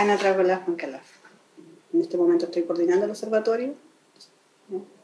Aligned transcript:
Ana 0.00 0.16
Travelaz 0.16 0.62
Calaf. 0.78 1.06
En 1.92 2.00
este 2.00 2.16
momento 2.16 2.46
estoy 2.46 2.62
coordinando 2.62 3.04
el 3.04 3.10
observatorio. 3.10 3.74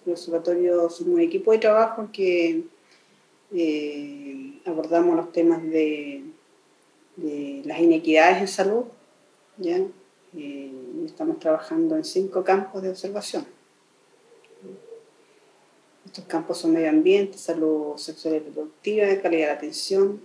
El 0.06 0.12
observatorio 0.12 0.86
es 0.86 1.00
un 1.02 1.20
equipo 1.20 1.52
de 1.52 1.58
trabajo 1.58 2.08
que 2.10 2.64
eh, 3.52 4.58
abordamos 4.64 5.14
los 5.14 5.32
temas 5.32 5.62
de, 5.64 6.24
las 7.66 7.78
inequidades 7.78 8.38
en 8.38 8.48
salud. 8.48 8.84
¿ya? 9.58 9.82
Eh, 10.34 10.72
estamos 11.04 11.40
trabajando 11.40 11.94
en 11.94 12.04
cinco 12.04 12.42
campos 12.42 12.80
de 12.80 12.88
observación. 12.88 13.44
Estos 16.06 16.24
campos 16.24 16.56
son 16.56 16.72
medio 16.72 16.88
ambiente, 16.88 17.36
salud 17.36 17.98
sexual 17.98 18.36
y 18.36 18.38
reproductiva, 18.38 19.20
calidad 19.20 19.48
de 19.48 19.52
atención, 19.52 20.22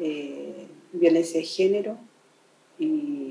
eh, 0.00 0.66
violencia 0.92 1.38
de 1.38 1.46
género 1.46 1.96
y, 2.76 3.23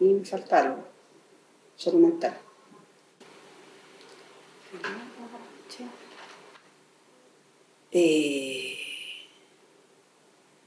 y 0.00 0.04
me 0.04 0.24
falta 0.24 0.58
algo, 0.60 0.84
salud 1.76 2.00
mental. 2.00 2.36
Eh, 7.92 8.76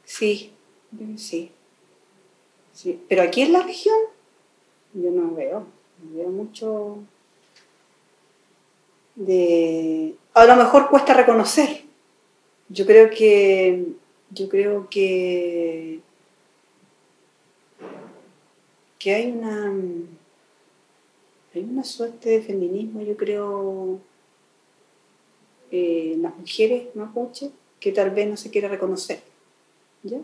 sí, 0.03 0.51
sí, 1.17 1.51
sí. 2.73 3.03
Pero 3.07 3.23
aquí 3.23 3.41
en 3.41 3.53
la 3.53 3.63
región 3.63 3.97
yo 4.93 5.09
no 5.09 5.33
veo, 5.33 5.65
no 6.03 6.17
veo 6.17 6.29
mucho 6.29 6.97
de... 9.15 10.15
A 10.33 10.45
lo 10.45 10.55
mejor 10.55 10.89
cuesta 10.89 11.13
reconocer. 11.13 11.83
Yo 12.69 12.85
creo 12.85 13.09
que... 13.09 13.85
Yo 14.31 14.49
creo 14.49 14.89
que... 14.89 16.01
Que 19.03 19.13
hay 19.13 19.31
una... 19.31 19.73
Hay 21.53 21.61
una 21.61 21.83
suerte 21.83 22.29
de 22.29 22.41
feminismo, 22.41 23.01
yo 23.01 23.17
creo, 23.17 23.99
eh, 25.71 26.15
las 26.19 26.35
mujeres 26.35 26.87
mapuche, 26.95 27.51
que 27.79 27.91
tal 27.91 28.09
vez 28.09 28.27
no 28.27 28.37
se 28.37 28.49
quiere 28.49 28.69
reconocer. 28.69 29.19
¿ya? 30.01 30.17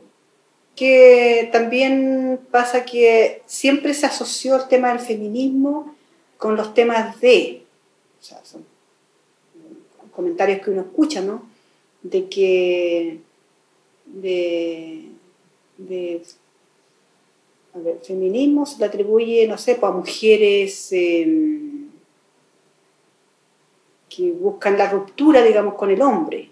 Que 0.76 1.50
también 1.52 2.39
pasa 2.50 2.86
que 2.86 3.44
siempre 3.45 3.94
se 3.94 4.08
asoció 4.08 4.56
el 4.56 4.67
tema 4.70 4.89
del 4.89 5.02
feminismo 5.02 5.95
con 6.38 6.56
los 6.56 6.73
temas 6.73 7.20
de, 7.20 7.64
o 8.20 8.23
sea, 8.23 8.44
son 8.44 8.66
comentarios 10.16 10.61
que 10.61 10.72
uno 10.72 10.82
escucha, 10.82 11.22
¿no? 11.22 11.44
De 12.02 12.28
que, 12.28 13.20
de 14.06 15.09
a 17.73 17.80
ver, 17.80 18.00
feminismo 18.03 18.66
se 18.66 18.80
le 18.80 18.86
atribuye, 18.86 19.48
no 19.48 19.58
sé, 19.58 19.75
pues, 19.75 19.92
a 19.92 19.95
mujeres 19.95 20.89
em, 20.92 21.89
que 24.09 24.31
buscan 24.31 24.78
la 24.78 24.89
ruptura, 24.89 25.44
digamos, 25.44 25.76
con 25.76 25.89
el 25.92 26.02
hombre. 26.02 26.50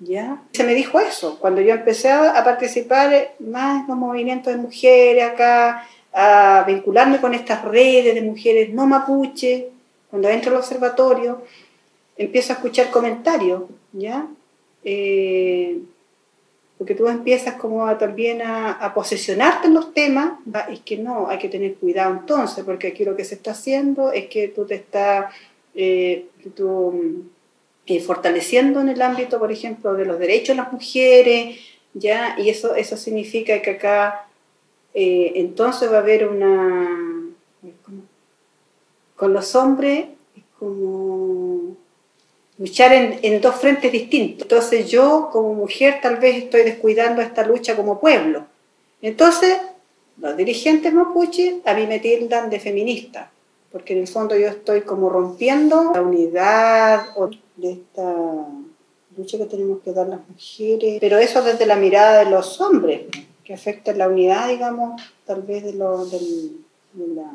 ¿Ya? 0.00 0.42
Se 0.52 0.64
me 0.64 0.74
dijo 0.74 0.98
eso, 1.00 1.38
cuando 1.38 1.60
yo 1.60 1.72
empecé 1.72 2.10
a 2.10 2.42
participar 2.44 3.34
más 3.38 3.82
en 3.82 3.88
los 3.88 3.96
movimientos 3.96 4.52
de 4.52 4.60
mujeres 4.60 5.24
acá, 5.24 5.86
a 6.12 6.64
vincularme 6.66 7.20
con 7.20 7.34
estas 7.34 7.64
redes 7.64 8.14
de 8.14 8.22
mujeres 8.22 8.70
no 8.70 8.86
mapuche, 8.86 9.70
cuando 10.10 10.28
entro 10.28 10.52
al 10.52 10.58
observatorio, 10.58 11.42
empiezo 12.16 12.52
a 12.52 12.56
escuchar 12.56 12.90
comentarios, 12.90 13.62
¿ya? 13.92 14.28
Eh, 14.84 15.80
porque 16.78 16.94
tú 16.94 17.08
empiezas 17.08 17.54
como 17.54 17.96
también 17.96 18.42
a, 18.42 18.92
posesionarte 18.94 19.68
en 19.68 19.74
los 19.74 19.94
temas, 19.94 20.32
es 20.70 20.80
que 20.80 20.96
no, 20.96 21.28
hay 21.28 21.38
que 21.38 21.48
tener 21.48 21.74
cuidado 21.76 22.12
entonces, 22.12 22.64
porque 22.64 22.88
aquí 22.88 23.04
lo 23.04 23.16
que 23.16 23.24
se 23.24 23.36
está 23.36 23.52
haciendo 23.52 24.10
es 24.10 24.26
que 24.26 24.48
tú 24.48 24.66
te 24.66 24.74
estás 24.74 25.32
eh, 25.74 26.26
eh, 27.86 28.00
fortaleciendo 28.00 28.80
en 28.80 28.88
el 28.88 29.00
ámbito, 29.02 29.38
por 29.38 29.52
ejemplo, 29.52 29.94
de 29.94 30.04
los 30.04 30.18
derechos 30.18 30.56
de 30.56 30.62
las 30.62 30.72
mujeres, 30.72 31.58
¿ya? 31.92 32.34
Y 32.38 32.50
eso, 32.50 32.74
eso 32.74 32.96
significa 32.96 33.62
que 33.62 33.70
acá 33.70 34.26
entonces 34.92 35.90
va 35.90 35.96
a 35.96 36.00
haber 36.00 36.28
una... 36.28 37.00
Con 39.16 39.32
los 39.32 39.54
hombres 39.54 40.06
es 40.36 40.42
como 40.58 41.76
luchar 42.58 42.92
en, 42.92 43.40
dos 43.40 43.56
frentes 43.56 43.90
distintos. 43.90 44.42
Entonces 44.42 44.90
yo 44.90 45.28
como 45.32 45.54
mujer 45.54 46.00
tal 46.02 46.16
vez 46.16 46.36
estoy 46.36 46.62
descuidando 46.62 47.20
esta 47.22 47.44
lucha 47.44 47.76
como 47.76 48.00
pueblo. 48.00 48.46
Entonces 49.02 49.58
los 50.18 50.36
dirigentes 50.36 50.92
mapuche 50.92 51.60
a 51.64 51.74
mí 51.74 51.86
me 51.86 51.98
tildan 51.98 52.48
de 52.48 52.60
feminista, 52.60 53.30
porque 53.72 53.94
en 53.94 54.00
el 54.00 54.08
fondo 54.08 54.36
yo 54.36 54.46
estoy 54.48 54.82
como 54.82 55.08
rompiendo 55.08 55.90
la 55.92 56.02
unidad 56.02 57.06
de 57.56 57.72
esta 57.72 58.14
lucha 59.16 59.38
que 59.38 59.44
tenemos 59.46 59.80
que 59.82 59.92
dar 59.92 60.08
las 60.08 60.20
mujeres, 60.28 60.98
pero 61.00 61.18
eso 61.18 61.42
desde 61.42 61.66
la 61.66 61.76
mirada 61.76 62.24
de 62.24 62.30
los 62.30 62.60
hombres, 62.60 63.02
que 63.44 63.54
afecta 63.54 63.92
la 63.92 64.08
unidad, 64.08 64.48
digamos, 64.48 65.00
tal 65.26 65.42
vez 65.42 65.64
de, 65.64 65.74
lo, 65.74 66.04
de 66.06 66.20
la 67.14 67.30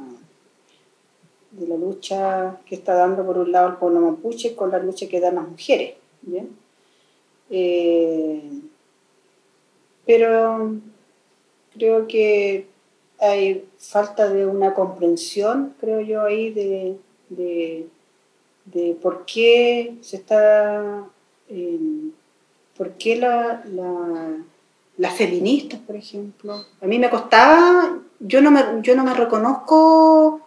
de 1.52 1.68
la 1.68 1.76
lucha 1.76 2.58
que 2.66 2.76
está 2.76 2.94
dando 2.94 3.26
por 3.26 3.38
un 3.38 3.52
lado 3.52 3.70
el 3.70 3.76
pueblo 3.76 4.02
mapuche 4.02 4.56
con 4.56 4.72
la 4.72 4.80
lucha 4.80 5.08
que 5.08 5.20
dan 5.20 5.36
las 5.36 5.48
mujeres. 5.48 5.96
Eh, 7.50 8.42
pero 10.06 10.76
creo 11.74 12.08
que 12.08 12.68
hay 13.20 13.66
falta 13.78 14.30
de 14.30 14.46
una 14.46 14.74
comprensión, 14.74 15.74
creo 15.80 16.02
yo, 16.02 16.24
ahí 16.24 16.52
de, 16.52 16.98
de, 17.30 18.98
por 19.02 19.26
qué 19.26 19.98
se 20.02 20.18
está, 20.18 21.06
eh, 21.50 21.80
por 22.78 22.92
qué 22.92 23.18
la, 23.18 23.64
las 24.98 25.16
feministas, 25.16 25.80
por 25.80 25.96
ejemplo. 25.96 26.66
A 26.82 26.86
mí 26.86 27.00
me 27.00 27.10
costaba, 27.10 28.00
yo 28.20 28.42
no 28.42 28.52
me, 28.52 28.64
yo 28.82 28.96
no 28.96 29.04
me 29.04 29.14
reconozco 29.14 30.42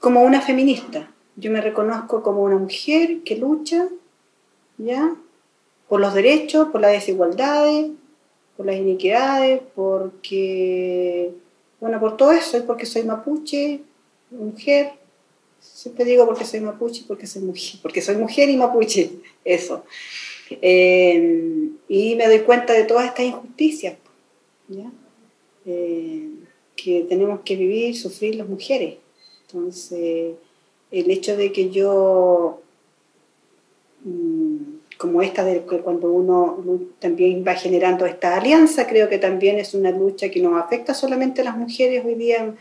como 0.00 0.22
una 0.22 0.40
feminista. 0.40 1.10
Yo 1.36 1.50
me 1.50 1.60
reconozco 1.60 2.22
como 2.22 2.42
una 2.42 2.56
mujer 2.56 3.20
que 3.24 3.36
lucha, 3.36 3.88
¿ya? 4.78 5.14
Por 5.88 6.00
los 6.00 6.14
derechos, 6.14 6.68
por 6.68 6.80
las 6.80 6.92
desigualdades, 6.92 7.90
por 8.56 8.66
las 8.66 8.76
iniquidades, 8.76 9.60
porque, 9.74 11.30
bueno, 11.80 12.00
por 12.00 12.16
todo 12.16 12.32
eso, 12.32 12.56
es 12.56 12.62
porque 12.62 12.86
soy 12.86 13.04
mapuche, 13.04 13.80
mujer. 14.30 14.92
Siempre 15.60 16.04
digo 16.04 16.26
porque 16.26 16.44
soy 16.44 16.60
mapuche, 16.60 17.04
porque 17.06 17.26
soy 17.26 17.42
mujer, 17.42 17.78
porque 17.82 18.02
soy 18.02 18.16
mujer 18.16 18.48
y 18.48 18.56
mapuche, 18.56 19.10
eso. 19.44 19.84
Eh, 20.50 21.70
y 21.88 22.14
me 22.16 22.26
doy 22.26 22.40
cuenta 22.40 22.72
de 22.72 22.84
todas 22.84 23.06
estas 23.06 23.26
injusticias. 23.26 23.96
Eh, 25.66 26.28
que 26.76 27.02
tenemos 27.08 27.40
que 27.40 27.56
vivir, 27.56 27.96
sufrir 27.96 28.36
las 28.36 28.48
mujeres. 28.48 28.96
Entonces, 29.52 30.34
el 30.90 31.10
hecho 31.10 31.36
de 31.36 31.52
que 31.52 31.70
yo, 31.70 32.60
mm, 34.04 34.58
como 34.98 35.22
esta 35.22 35.44
de 35.44 35.64
que 35.64 35.78
cuando 35.78 36.10
uno 36.12 36.62
también 36.98 37.44
va 37.46 37.54
generando 37.54 38.06
esta 38.06 38.36
alianza, 38.36 38.86
creo 38.86 39.08
que 39.08 39.18
también 39.18 39.58
es 39.58 39.74
una 39.74 39.90
lucha 39.90 40.30
que 40.30 40.40
no 40.40 40.56
afecta 40.56 40.94
solamente 40.94 41.40
a 41.40 41.44
las 41.44 41.56
mujeres 41.56 42.04
hoy 42.04 42.14
día 42.14 42.54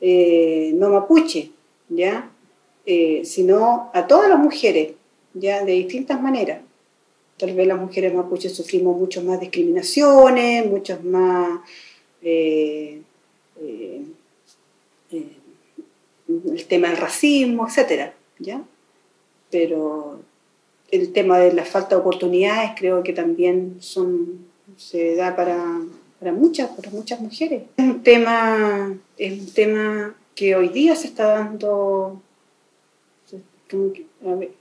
eh, 0.00 0.72
no 0.74 0.90
mapuche, 0.90 1.50
¿ya? 1.88 2.30
Eh, 2.84 3.22
sino 3.24 3.90
a 3.94 4.06
todas 4.06 4.28
las 4.28 4.38
mujeres, 4.38 4.92
ya 5.34 5.64
de 5.64 5.72
distintas 5.72 6.20
maneras. 6.20 6.60
Tal 7.38 7.54
vez 7.54 7.66
las 7.66 7.78
mujeres 7.78 8.14
mapuches 8.14 8.54
sufrimos 8.54 8.96
muchas 8.98 9.24
más 9.24 9.40
discriminaciones, 9.40 10.66
muchas 10.66 11.02
más 11.04 11.60
eh, 12.22 13.00
el 16.28 16.66
tema 16.66 16.88
del 16.88 16.96
racismo, 16.96 17.66
etcétera, 17.66 18.14
¿ya? 18.38 18.62
Pero 19.50 20.20
el 20.90 21.12
tema 21.12 21.38
de 21.38 21.52
la 21.52 21.64
falta 21.64 21.90
de 21.94 22.00
oportunidades 22.00 22.72
creo 22.76 23.02
que 23.02 23.12
también 23.12 23.76
son, 23.80 24.46
se 24.76 25.14
da 25.16 25.34
para, 25.36 25.80
para 26.18 26.32
muchas, 26.32 26.70
para 26.70 26.90
muchas 26.90 27.20
mujeres. 27.20 27.62
Es 27.76 27.84
un 27.84 28.02
tema, 28.02 28.96
es 29.16 29.40
un 29.40 29.52
tema 29.52 30.14
que 30.34 30.54
hoy 30.54 30.68
día 30.68 30.94
se 30.96 31.08
está 31.08 31.28
dando, 31.28 32.20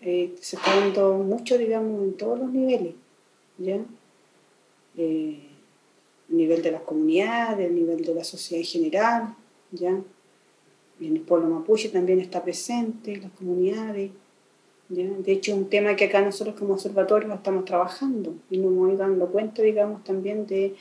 eh, 0.01 0.35
se 0.39 0.55
está 0.55 0.79
dando 0.79 1.17
mucho, 1.17 1.57
digamos, 1.57 2.03
en 2.03 2.13
todos 2.13 2.39
los 2.39 2.51
niveles, 2.51 2.93
¿ya? 3.57 3.79
Eh, 4.97 5.39
a 6.29 6.33
nivel 6.33 6.61
de 6.63 6.71
las 6.71 6.81
comunidades, 6.81 7.69
a 7.69 7.73
nivel 7.73 8.03
de 8.03 8.15
la 8.15 8.23
sociedad 8.23 8.61
en 8.61 8.67
general, 8.67 9.35
¿ya? 9.71 9.99
En 10.99 11.15
el 11.15 11.21
pueblo 11.21 11.49
mapuche 11.49 11.89
también 11.89 12.19
está 12.19 12.43
presente, 12.43 13.17
las 13.17 13.31
comunidades. 13.31 14.11
De 14.87 15.31
hecho, 15.31 15.51
es 15.51 15.57
un 15.57 15.69
tema 15.69 15.95
que 15.95 16.05
acá 16.05 16.21
nosotros 16.21 16.55
como 16.55 16.75
observatorio 16.75 17.33
estamos 17.33 17.65
trabajando 17.65 18.35
y 18.51 18.57
nos 18.57 18.71
hemos 18.71 18.89
ido 18.89 18.97
dando 18.99 19.27
cuenta, 19.27 19.63
digamos, 19.63 20.03
también 20.03 20.45
de, 20.45 20.75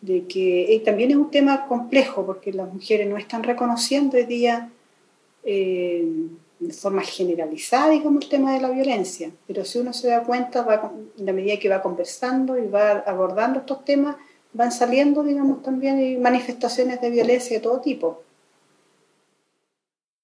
de 0.00 0.26
que 0.26 0.80
también 0.84 1.10
es 1.10 1.16
un 1.16 1.30
tema 1.30 1.66
complejo 1.66 2.24
porque 2.24 2.52
las 2.52 2.72
mujeres 2.72 3.08
no 3.08 3.16
están 3.16 3.42
reconociendo 3.42 4.16
hoy 4.16 4.24
día 4.24 4.70
eh, 5.42 6.06
de 6.60 6.72
forma 6.74 7.02
generalizada, 7.02 7.90
digamos, 7.90 8.24
el 8.24 8.30
tema 8.30 8.52
de 8.54 8.60
la 8.60 8.70
violencia, 8.70 9.30
pero 9.46 9.64
si 9.64 9.78
uno 9.78 9.92
se 9.92 10.08
da 10.08 10.22
cuenta, 10.22 10.62
va, 10.62 10.92
en 11.18 11.26
la 11.26 11.32
medida 11.32 11.58
que 11.58 11.70
va 11.70 11.80
conversando 11.82 12.58
y 12.58 12.66
va 12.66 13.00
abordando 13.00 13.60
estos 13.60 13.84
temas, 13.84 14.16
van 14.52 14.70
saliendo, 14.70 15.22
digamos, 15.22 15.62
también 15.62 16.20
manifestaciones 16.20 17.00
de 17.00 17.10
violencia 17.10 17.56
de 17.56 17.62
todo 17.62 17.80
tipo. 17.80 18.22